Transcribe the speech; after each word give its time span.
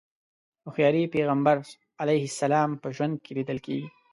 هوښياري 0.63 1.03
پيغمبر 1.13 1.57
علیه 2.01 2.23
السلام 2.31 2.69
په 2.81 2.87
ژوند 2.95 3.15
کې 3.23 3.31
ليدل 3.37 3.59
کېږي. 3.65 3.89